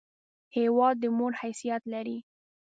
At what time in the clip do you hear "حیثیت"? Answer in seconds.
1.41-1.83